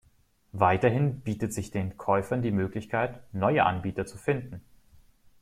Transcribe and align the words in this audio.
Weiterhin 0.53 1.19
bietet 1.19 1.53
sich 1.53 1.69
den 1.69 1.95
Käufern 1.95 2.41
die 2.41 2.49
Möglichkeit, 2.49 3.19
neue 3.35 3.67
Anbieter 3.67 4.07
zu 4.07 4.17
finden. 4.17 4.61